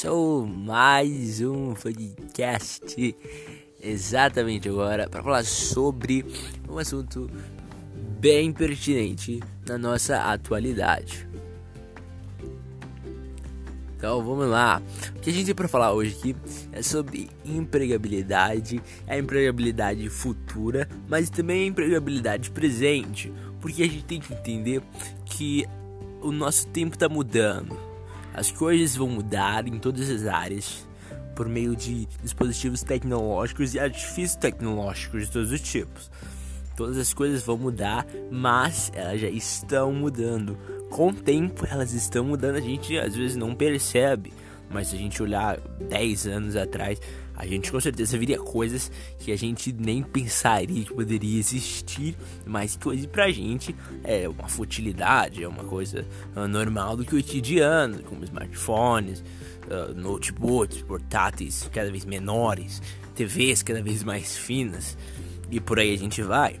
Começou 0.00 0.46
mais 0.46 1.40
um 1.40 1.74
podcast 1.74 3.16
exatamente 3.82 4.68
agora 4.68 5.08
para 5.08 5.24
falar 5.24 5.44
sobre 5.44 6.24
um 6.68 6.78
assunto 6.78 7.28
bem 8.20 8.52
pertinente 8.52 9.40
na 9.66 9.76
nossa 9.76 10.18
atualidade. 10.18 11.28
Então 13.96 14.22
vamos 14.22 14.46
lá. 14.46 14.80
O 15.16 15.18
que 15.18 15.30
a 15.30 15.32
gente 15.32 15.46
tem 15.46 15.54
para 15.56 15.66
falar 15.66 15.92
hoje 15.92 16.16
aqui 16.16 16.36
é 16.70 16.80
sobre 16.80 17.28
empregabilidade, 17.44 18.80
a 19.04 19.18
empregabilidade 19.18 20.08
futura, 20.08 20.88
mas 21.08 21.28
também 21.28 21.64
a 21.64 21.66
empregabilidade 21.66 22.52
presente, 22.52 23.32
porque 23.60 23.82
a 23.82 23.86
gente 23.86 24.04
tem 24.04 24.20
que 24.20 24.32
entender 24.32 24.80
que 25.24 25.66
o 26.22 26.30
nosso 26.30 26.68
tempo 26.68 26.94
está 26.94 27.08
mudando 27.08 27.87
as 28.38 28.52
coisas 28.52 28.94
vão 28.94 29.08
mudar 29.08 29.66
em 29.66 29.80
todas 29.80 30.08
as 30.08 30.24
áreas 30.26 30.86
por 31.34 31.48
meio 31.48 31.74
de 31.74 32.06
dispositivos 32.22 32.84
tecnológicos 32.84 33.74
e 33.74 33.80
artifícios 33.80 34.36
tecnológicos 34.36 35.26
de 35.26 35.32
todos 35.32 35.50
os 35.50 35.60
tipos. 35.60 36.08
Todas 36.76 36.96
as 36.96 37.12
coisas 37.12 37.42
vão 37.42 37.58
mudar, 37.58 38.06
mas 38.30 38.92
elas 38.94 39.20
já 39.20 39.28
estão 39.28 39.92
mudando. 39.92 40.56
Com 40.88 41.08
o 41.08 41.12
tempo, 41.12 41.66
elas 41.68 41.92
estão 41.92 42.24
mudando, 42.24 42.56
a 42.56 42.60
gente 42.60 42.96
às 42.96 43.16
vezes 43.16 43.36
não 43.36 43.56
percebe, 43.56 44.32
mas 44.70 44.88
se 44.88 44.94
a 44.94 44.98
gente 44.98 45.20
olhar 45.20 45.58
10 45.88 46.26
anos 46.28 46.54
atrás, 46.54 47.00
a 47.38 47.46
gente 47.46 47.70
com 47.70 47.80
certeza 47.80 48.18
viria 48.18 48.36
coisas 48.36 48.90
que 49.20 49.30
a 49.30 49.36
gente 49.36 49.72
nem 49.72 50.02
pensaria 50.02 50.84
que 50.84 50.92
poderia 50.92 51.38
existir, 51.38 52.16
mas 52.44 52.76
que 52.76 52.88
hoje 52.88 53.06
pra 53.06 53.30
gente 53.30 53.76
é 54.02 54.28
uma 54.28 54.48
futilidade, 54.48 55.44
é 55.44 55.46
uma 55.46 55.62
coisa 55.62 56.04
uh, 56.34 56.48
normal 56.48 56.96
do 56.96 57.04
cotidiano, 57.04 58.02
como 58.02 58.24
smartphones, 58.24 59.20
uh, 59.20 59.94
notebooks, 59.94 60.82
portáteis 60.82 61.70
cada 61.72 61.92
vez 61.92 62.04
menores, 62.04 62.82
TVs 63.14 63.62
cada 63.62 63.80
vez 63.80 64.02
mais 64.02 64.36
finas, 64.36 64.98
e 65.48 65.60
por 65.60 65.78
aí 65.78 65.94
a 65.94 65.98
gente 65.98 66.20
vai. 66.22 66.58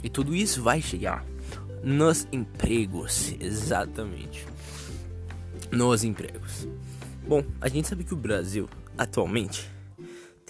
E 0.00 0.08
tudo 0.08 0.32
isso 0.32 0.62
vai 0.62 0.80
chegar 0.80 1.24
nos 1.82 2.28
empregos, 2.30 3.34
exatamente. 3.40 4.46
Nos 5.72 6.04
empregos. 6.04 6.68
Bom, 7.26 7.42
a 7.60 7.68
gente 7.68 7.88
sabe 7.88 8.04
que 8.04 8.14
o 8.14 8.16
Brasil 8.16 8.68
atualmente 8.96 9.68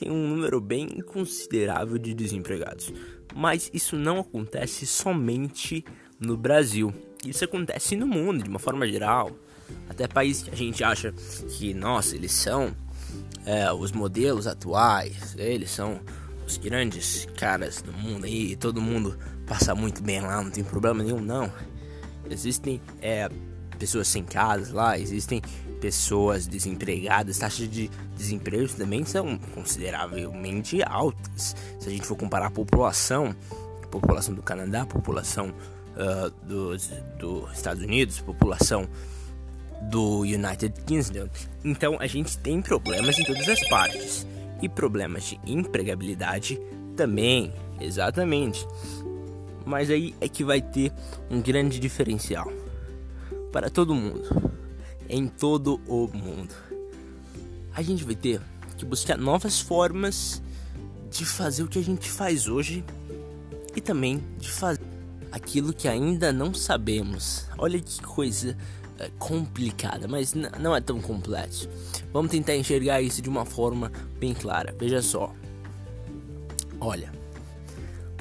tem 0.01 0.11
um 0.11 0.27
número 0.27 0.61
bem 0.62 0.89
considerável 1.03 1.98
de 1.98 2.15
desempregados. 2.15 2.91
Mas 3.34 3.70
isso 3.73 3.97
não 3.97 4.19
acontece 4.19 4.87
somente 4.87 5.84
no 6.19 6.39
Brasil. 6.39 6.93
Isso 7.25 7.45
acontece 7.45 7.95
no 7.97 8.06
mundo 8.06 8.43
de 8.43 8.48
uma 8.48 8.59
forma 8.59 8.89
geral. 8.89 9.31
Até 9.91 10.09
países 10.09 10.43
que 10.43 10.51
a 10.51 10.56
gente 10.56 10.83
acha 10.83 11.12
que, 11.12 11.75
nossa, 11.75 12.17
eles 12.17 12.33
são 12.33 12.75
é, 13.45 13.71
os 13.71 13.93
modelos 13.93 14.47
atuais, 14.47 15.37
eles 15.37 15.71
são 15.71 16.01
os 16.47 16.56
grandes 16.56 17.28
caras 17.37 17.83
do 17.83 17.93
mundo 17.93 18.25
aí, 18.25 18.56
todo 18.56 18.81
mundo 18.81 19.19
passa 19.47 19.75
muito 19.75 20.03
bem 20.03 20.23
lá, 20.23 20.43
não 20.43 20.51
tem 20.51 20.65
problema 20.65 21.05
nenhum, 21.05 21.21
não. 21.21 21.53
Existem 22.28 22.81
é, 23.03 23.28
pessoas 23.81 24.06
sem 24.06 24.23
casa 24.23 24.73
lá, 24.75 24.98
existem 24.98 25.41
pessoas 25.81 26.47
desempregadas, 26.47 27.39
taxas 27.39 27.69
de 27.69 27.91
desemprego 28.14 28.69
também 28.75 29.05
são 29.06 29.39
consideravelmente 29.55 30.83
altas. 30.83 31.56
Se 31.81 31.89
a 31.89 31.91
gente 31.91 32.06
for 32.06 32.17
comparar 32.17 32.48
a 32.48 32.50
população, 32.50 33.34
a 33.83 33.87
população 33.87 34.34
do 34.34 34.42
Canadá, 34.42 34.83
a 34.83 34.87
população 34.87 35.48
uh, 35.48 36.31
dos, 36.47 36.91
dos 37.19 37.50
Estados 37.53 37.83
Unidos, 37.83 38.20
população 38.20 38.87
do 39.91 40.20
United 40.20 40.75
Kingdom. 40.84 41.31
Então 41.65 41.97
a 41.98 42.06
gente 42.06 42.37
tem 42.37 42.61
problemas 42.61 43.19
em 43.19 43.25
todas 43.25 43.48
as 43.48 43.67
partes 43.70 44.27
e 44.60 44.69
problemas 44.69 45.25
de 45.25 45.41
empregabilidade 45.47 46.60
também, 46.94 47.50
exatamente. 47.81 48.69
Mas 49.65 49.88
aí 49.88 50.15
é 50.21 50.28
que 50.28 50.44
vai 50.44 50.60
ter 50.60 50.93
um 51.31 51.41
grande 51.41 51.81
diferencial 51.81 52.59
para 53.50 53.69
todo 53.71 53.94
mundo 53.94 54.50
em 55.11 55.27
todo 55.27 55.81
o 55.88 56.06
mundo. 56.06 56.55
A 57.75 57.83
gente 57.83 58.05
vai 58.05 58.15
ter 58.15 58.41
que 58.78 58.84
buscar 58.84 59.19
novas 59.19 59.61
formas 59.61 60.41
de 61.11 61.27
fazer 61.27 61.65
o 61.65 61.69
que 61.69 61.78
a 61.78 61.83
gente 61.83 62.09
faz 62.09 62.47
hoje 62.47 62.84
e 63.75 63.81
também 63.81 64.22
de 64.39 64.50
fazer 64.50 64.81
aquilo 65.33 65.72
que 65.72 65.89
ainda 65.89 66.33
não 66.33 66.55
sabemos. 66.55 67.47
Olha 67.59 67.78
que 67.81 68.00
coisa 68.00 68.56
é, 68.99 69.10
complicada, 69.19 70.06
mas 70.06 70.33
não 70.33 70.75
é 70.75 70.81
tão 70.81 71.00
complexo. 71.00 71.69
Vamos 72.12 72.31
tentar 72.31 72.55
enxergar 72.55 73.03
isso 73.03 73.21
de 73.21 73.28
uma 73.28 73.44
forma 73.44 73.91
bem 74.19 74.33
clara. 74.33 74.75
Veja 74.78 75.03
só. 75.03 75.33
Olha, 76.81 77.12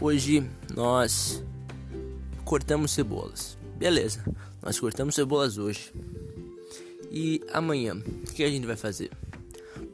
hoje 0.02 0.44
nós 0.76 1.44
cortamos 2.44 2.92
cebolas. 2.92 3.59
Beleza, 3.80 4.22
nós 4.62 4.78
cortamos 4.78 5.16
cebolas 5.16 5.58
hoje. 5.58 5.94
E 7.10 7.42
amanhã, 7.54 7.96
o 7.96 8.34
que 8.34 8.44
a 8.44 8.50
gente 8.50 8.68
vai 8.68 8.76
fazer? 8.76 9.10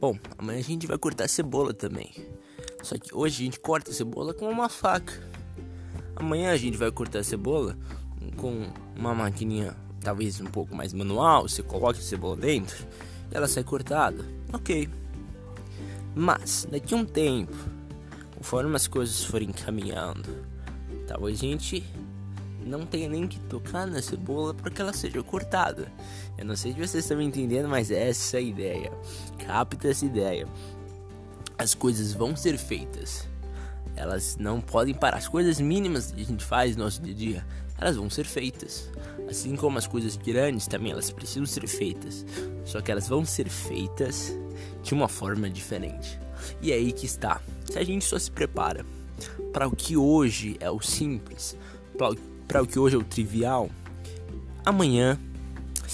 Bom, 0.01 0.17
amanhã 0.39 0.57
a 0.57 0.63
gente 0.63 0.87
vai 0.87 0.97
cortar 0.97 1.27
cebola 1.27 1.71
também. 1.71 2.11
Só 2.81 2.97
que 2.97 3.13
hoje 3.13 3.43
a 3.43 3.45
gente 3.45 3.59
corta 3.59 3.91
a 3.91 3.93
cebola 3.93 4.33
com 4.33 4.49
uma 4.49 4.69
faca. 4.69 5.13
Amanhã 6.15 6.51
a 6.51 6.57
gente 6.57 6.75
vai 6.77 6.91
cortar 6.91 7.19
a 7.19 7.23
cebola 7.23 7.77
com 8.37 8.67
uma 8.95 9.13
maquininha 9.13 9.77
talvez 10.01 10.41
um 10.41 10.47
pouco 10.47 10.75
mais 10.75 10.91
manual. 10.91 11.47
Você 11.47 11.61
coloca 11.61 11.99
a 11.99 12.01
cebola 12.01 12.37
dentro 12.37 12.87
e 13.31 13.37
ela 13.37 13.47
sai 13.47 13.63
cortada. 13.63 14.25
Ok. 14.51 14.89
Mas 16.15 16.67
daqui 16.71 16.95
a 16.95 16.97
um 16.97 17.05
tempo, 17.05 17.55
conforme 18.35 18.75
as 18.75 18.87
coisas 18.87 19.23
forem 19.23 19.51
caminhando, 19.51 20.43
talvez 21.05 21.37
a 21.37 21.41
gente 21.41 21.83
não 22.65 22.85
tenha 22.85 23.07
nem 23.07 23.27
que 23.27 23.39
tocar 23.41 23.85
na 23.85 24.01
cebola 24.01 24.53
para 24.53 24.71
que 24.71 24.81
ela 24.81 24.91
seja 24.91 25.21
cortada. 25.21 25.91
Eu 26.37 26.45
não 26.45 26.55
sei 26.55 26.73
se 26.73 26.79
vocês 26.79 27.03
estão 27.03 27.17
me 27.17 27.23
entendendo, 27.23 27.69
mas 27.69 27.91
é 27.91 28.09
essa 28.09 28.37
a 28.37 28.41
ideia. 28.41 28.91
Capta 29.45 29.87
essa 29.87 30.05
ideia. 30.05 30.47
As 31.57 31.75
coisas 31.75 32.11
vão 32.13 32.35
ser 32.35 32.57
feitas. 32.57 33.27
Elas 33.95 34.35
não 34.37 34.59
podem 34.59 34.93
parar. 34.93 35.17
As 35.17 35.27
coisas 35.27 35.59
mínimas 35.61 36.11
que 36.11 36.21
a 36.21 36.25
gente 36.25 36.43
faz 36.43 36.75
no 36.75 36.83
nosso 36.83 37.01
dia 37.01 37.13
a 37.13 37.17
dia, 37.17 37.47
elas 37.79 37.95
vão 37.95 38.09
ser 38.09 38.25
feitas. 38.25 38.91
Assim 39.29 39.55
como 39.55 39.77
as 39.77 39.87
coisas 39.87 40.17
grandes 40.17 40.67
também, 40.67 40.91
elas 40.91 41.11
precisam 41.11 41.45
ser 41.45 41.67
feitas. 41.67 42.25
Só 42.65 42.81
que 42.81 42.91
elas 42.91 43.07
vão 43.07 43.23
ser 43.23 43.47
feitas 43.47 44.35
de 44.81 44.93
uma 44.93 45.07
forma 45.07 45.49
diferente. 45.49 46.19
E 46.61 46.71
é 46.71 46.75
aí 46.75 46.91
que 46.91 47.05
está. 47.05 47.39
Se 47.65 47.77
a 47.77 47.83
gente 47.83 48.05
só 48.05 48.17
se 48.17 48.31
prepara 48.31 48.85
para 49.53 49.67
o 49.67 49.75
que 49.75 49.95
hoje 49.95 50.57
é 50.59 50.69
o 50.69 50.81
simples, 50.81 51.57
para 52.47 52.61
o 52.61 52.67
que 52.67 52.79
hoje 52.79 52.95
é 52.95 52.99
o 52.99 53.03
trivial, 53.03 53.69
amanhã 54.65 55.19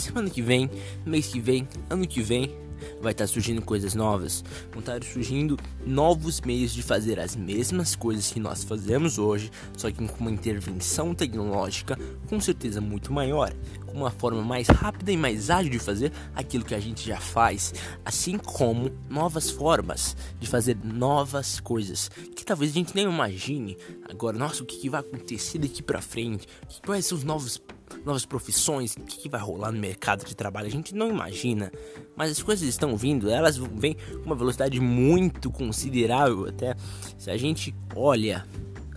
semana 0.01 0.29
que 0.29 0.41
vem, 0.41 0.69
mês 1.05 1.27
que 1.27 1.39
vem, 1.39 1.67
ano 1.89 2.07
que 2.07 2.21
vem, 2.21 2.53
vai 3.01 3.11
estar 3.11 3.25
tá 3.25 3.27
surgindo 3.27 3.61
coisas 3.61 3.95
novas, 3.95 4.43
vão 4.71 4.79
estar 4.79 4.99
tá 4.99 5.05
surgindo 5.05 5.57
novos 5.85 6.41
meios 6.41 6.73
de 6.73 6.83
fazer 6.83 7.19
as 7.19 7.35
mesmas 7.35 7.95
coisas 7.95 8.31
que 8.31 8.39
nós 8.39 8.63
fazemos 8.63 9.17
hoje, 9.17 9.51
só 9.77 9.89
que 9.91 10.07
com 10.07 10.19
uma 10.19 10.31
intervenção 10.31 11.13
tecnológica 11.13 11.97
com 12.27 12.39
certeza 12.39 12.79
muito 12.79 13.11
maior, 13.11 13.53
com 13.85 13.97
uma 13.97 14.11
forma 14.11 14.41
mais 14.41 14.67
rápida 14.67 15.11
e 15.11 15.17
mais 15.17 15.49
ágil 15.49 15.71
de 15.71 15.79
fazer 15.79 16.11
aquilo 16.35 16.63
que 16.63 16.75
a 16.75 16.79
gente 16.79 17.05
já 17.05 17.19
faz, 17.19 17.73
assim 18.05 18.37
como 18.37 18.91
novas 19.09 19.49
formas 19.49 20.15
de 20.39 20.47
fazer 20.47 20.77
novas 20.83 21.59
coisas 21.59 22.09
que 22.35 22.45
talvez 22.45 22.71
a 22.71 22.73
gente 22.73 22.95
nem 22.95 23.05
imagine. 23.05 23.77
Agora, 24.09 24.37
nossa, 24.37 24.63
o 24.63 24.65
que, 24.65 24.89
vai 24.89 25.01
acontecer 25.01 25.59
daqui 25.59 25.81
para 25.81 26.01
frente? 26.01 26.47
Quais 26.85 27.05
são 27.05 27.17
os 27.17 27.23
novos 27.23 27.61
novas 28.05 28.25
profissões, 28.25 28.95
o 28.95 29.01
que, 29.01 29.29
vai 29.29 29.39
rolar 29.39 29.71
no 29.71 29.79
mercado 29.79 30.25
de 30.25 30.35
trabalho, 30.35 30.67
a 30.67 30.71
gente 30.71 30.95
não 30.95 31.09
imagina. 31.09 31.71
Mas 32.15 32.31
as 32.31 32.41
coisas 32.41 32.67
estão 32.67 32.95
vindo, 32.95 33.29
elas 33.29 33.57
vêm 33.57 33.95
com 33.95 34.25
uma 34.25 34.35
velocidade 34.35 34.79
muito 34.79 35.51
considerável 35.51 36.47
até. 36.47 36.75
Se 37.17 37.29
a 37.29 37.37
gente 37.37 37.73
olha 37.95 38.45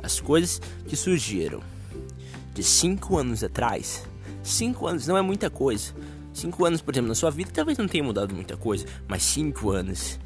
as 0.03 0.21
coisas 0.21 0.61
que 0.87 0.97
surgiram 0.97 1.61
de 2.53 2.63
5 2.63 3.17
anos 3.17 3.43
atrás, 3.43 4.05
5 4.43 4.87
anos 4.87 5.07
não 5.07 5.17
é 5.17 5.23
muita 5.23 5.49
coisa. 5.51 5.95
5 6.33 6.65
anos, 6.65 6.81
por 6.81 6.93
exemplo, 6.93 7.09
na 7.09 7.15
sua 7.15 7.31
vida 7.31 7.51
talvez 7.53 7.79
não 7.79 7.87
tenha 7.87 8.05
mudado 8.05 8.35
muita 8.35 8.57
coisa, 8.57 8.87
mas 9.09 9.23
5 9.23 9.71
anos 9.71 10.19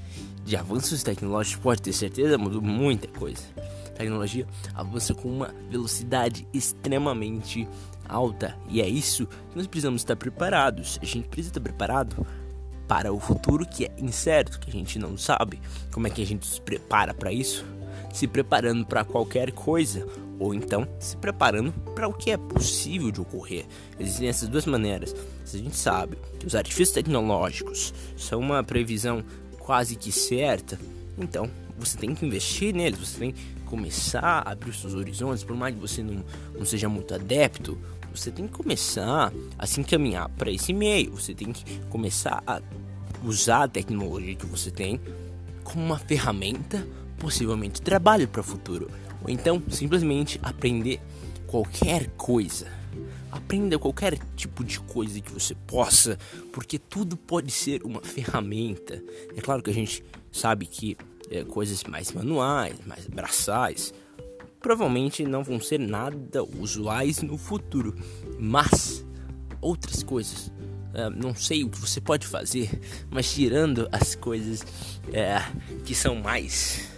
de 0.48 0.56
avanços 0.56 1.02
tecnológicos 1.02 1.62
pode 1.62 1.82
ter 1.82 1.92
certeza 1.92 2.38
mudou 2.38 2.62
muita 2.62 3.06
coisa. 3.06 3.42
A 3.86 3.90
tecnologia 3.90 4.46
avança 4.74 5.12
com 5.12 5.28
uma 5.28 5.54
velocidade 5.70 6.48
extremamente 6.54 7.68
alta 8.08 8.56
e 8.70 8.80
é 8.80 8.88
isso 8.88 9.26
que 9.26 9.56
nós 9.56 9.66
precisamos 9.66 10.00
estar 10.00 10.16
preparados. 10.16 10.98
A 11.02 11.04
gente 11.04 11.28
precisa 11.28 11.50
estar 11.50 11.60
preparado 11.60 12.26
para 12.88 13.12
o 13.12 13.20
futuro 13.20 13.66
que 13.66 13.84
é 13.84 13.92
incerto, 13.98 14.58
que 14.58 14.70
a 14.70 14.72
gente 14.72 14.98
não 14.98 15.18
sabe 15.18 15.60
como 15.92 16.06
é 16.06 16.10
que 16.10 16.22
a 16.22 16.26
gente 16.26 16.46
se 16.46 16.58
prepara 16.62 17.12
para 17.12 17.30
isso. 17.30 17.62
Se 18.10 18.26
preparando 18.26 18.86
para 18.86 19.04
qualquer 19.04 19.52
coisa 19.52 20.06
ou 20.38 20.54
então 20.54 20.88
se 20.98 21.14
preparando 21.18 21.72
para 21.94 22.08
o 22.08 22.12
que 22.14 22.30
é 22.30 22.38
possível 22.38 23.10
de 23.10 23.20
ocorrer. 23.20 23.66
Existem 24.00 24.28
essas 24.28 24.48
duas 24.48 24.64
maneiras. 24.64 25.14
Se 25.44 25.58
a 25.58 25.60
gente 25.60 25.76
sabe 25.76 26.16
que 26.40 26.46
os 26.46 26.54
artifícios 26.54 26.92
tecnológicos 26.92 27.92
são 28.16 28.40
uma 28.40 28.64
previsão 28.64 29.22
quase 29.68 29.96
que 29.96 30.10
certa, 30.10 30.80
então 31.18 31.50
você 31.78 31.98
tem 31.98 32.14
que 32.14 32.24
investir 32.24 32.74
neles, 32.74 32.98
você 32.98 33.18
tem 33.18 33.32
que 33.32 33.44
começar 33.66 34.42
a 34.46 34.52
abrir 34.52 34.70
os 34.70 34.80
seus 34.80 34.94
horizontes, 34.94 35.44
por 35.44 35.54
mais 35.54 35.74
que 35.74 35.80
você 35.82 36.02
não, 36.02 36.24
não 36.56 36.64
seja 36.64 36.88
muito 36.88 37.12
adepto, 37.14 37.76
você 38.10 38.30
tem 38.30 38.46
que 38.46 38.54
começar 38.54 39.30
a 39.58 39.66
se 39.66 39.78
encaminhar 39.78 40.30
para 40.30 40.50
esse 40.50 40.72
meio, 40.72 41.10
você 41.10 41.34
tem 41.34 41.52
que 41.52 41.80
começar 41.90 42.42
a 42.46 42.62
usar 43.22 43.64
a 43.64 43.68
tecnologia 43.68 44.36
que 44.36 44.46
você 44.46 44.70
tem 44.70 44.98
como 45.62 45.84
uma 45.84 45.98
ferramenta, 45.98 46.88
possivelmente 47.18 47.82
trabalho 47.82 48.26
para 48.26 48.40
o 48.40 48.44
futuro, 48.44 48.90
ou 49.22 49.28
então 49.28 49.62
simplesmente 49.68 50.40
aprender 50.42 50.98
qualquer 51.46 52.08
coisa. 52.16 52.77
Aprenda 53.30 53.78
qualquer 53.78 54.18
tipo 54.36 54.64
de 54.64 54.80
coisa 54.80 55.20
que 55.20 55.32
você 55.32 55.54
possa, 55.54 56.18
porque 56.52 56.78
tudo 56.78 57.16
pode 57.16 57.50
ser 57.50 57.82
uma 57.84 58.00
ferramenta. 58.00 59.02
É 59.36 59.40
claro 59.40 59.62
que 59.62 59.70
a 59.70 59.74
gente 59.74 60.02
sabe 60.32 60.66
que 60.66 60.96
é, 61.30 61.44
coisas 61.44 61.84
mais 61.84 62.12
manuais, 62.12 62.76
mais 62.86 63.06
braçais, 63.06 63.92
provavelmente 64.60 65.24
não 65.24 65.44
vão 65.44 65.60
ser 65.60 65.78
nada 65.78 66.42
usuais 66.42 67.22
no 67.22 67.36
futuro, 67.36 67.94
mas 68.38 69.04
outras 69.60 70.02
coisas. 70.02 70.50
É, 70.94 71.08
não 71.10 71.34
sei 71.34 71.64
o 71.64 71.68
que 71.68 71.78
você 71.78 72.00
pode 72.00 72.26
fazer, 72.26 72.70
mas 73.10 73.32
tirando 73.32 73.88
as 73.92 74.14
coisas 74.14 74.64
é, 75.12 75.38
que 75.84 75.94
são 75.94 76.16
mais, 76.16 76.88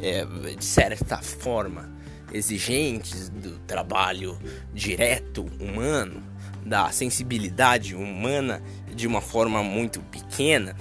é, 0.00 0.24
de 0.24 0.64
certa 0.64 1.18
forma, 1.18 1.92
exigentes 2.32 3.28
do 3.28 3.58
trabalho 3.60 4.38
direto 4.72 5.44
humano, 5.60 6.22
da 6.64 6.90
sensibilidade 6.90 7.94
humana 7.94 8.62
de 8.94 9.06
uma 9.06 9.20
forma 9.20 9.62
muito 9.62 10.00
pequena, 10.00 10.74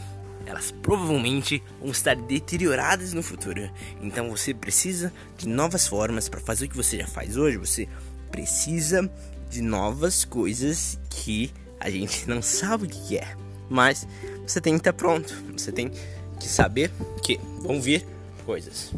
elas 0.45 0.71
provavelmente 0.71 1.63
vão 1.79 1.91
estar 1.91 2.15
deterioradas 2.15 3.13
no 3.13 3.23
futuro. 3.23 3.69
Então 4.01 4.29
você 4.29 4.53
precisa 4.53 5.11
de 5.37 5.47
novas 5.47 5.87
formas 5.87 6.27
para 6.27 6.39
fazer 6.39 6.65
o 6.65 6.69
que 6.69 6.75
você 6.75 6.97
já 6.97 7.07
faz 7.07 7.37
hoje. 7.37 7.57
Você 7.57 7.87
precisa 8.31 9.09
de 9.49 9.61
novas 9.61 10.25
coisas 10.25 10.99
que 11.09 11.51
a 11.79 11.89
gente 11.89 12.27
não 12.27 12.41
sabe 12.41 12.85
o 12.85 12.89
que 12.89 13.17
é. 13.17 13.35
Mas 13.69 14.07
você 14.45 14.59
tem 14.59 14.73
que 14.73 14.81
estar 14.81 14.93
pronto. 14.93 15.33
Você 15.57 15.71
tem 15.71 15.91
que 16.39 16.47
saber 16.47 16.91
que 17.23 17.39
vão 17.61 17.81
vir 17.81 18.05
coisas. 18.45 18.93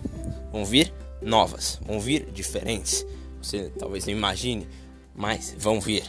Vão 0.51 0.65
vir 0.65 0.92
novas. 1.25 1.80
Vão 1.86 2.00
vir 2.00 2.31
diferentes. 2.31 3.06
Você 3.42 3.72
talvez 3.77 4.06
não 4.06 4.13
imagine, 4.13 4.68
mas 5.13 5.56
vão 5.57 5.81
vir. 5.81 6.04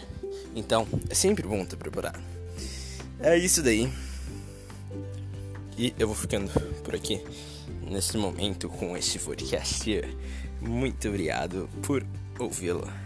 Então 0.54 0.86
é 1.08 1.14
sempre 1.14 1.46
bom 1.46 1.62
estar 1.62 1.76
preparado. 1.76 2.22
É 3.18 3.36
isso 3.36 3.62
daí. 3.62 3.90
E 5.76 5.94
eu 5.98 6.06
vou 6.06 6.16
ficando 6.16 6.50
por 6.82 6.94
aqui 6.94 7.20
nesse 7.82 8.16
momento 8.16 8.68
com 8.68 8.96
esse 8.96 9.18
podcast. 9.18 9.90
Muito 10.60 11.08
obrigado 11.08 11.68
por 11.82 12.06
ouvi-lo. 12.38 13.05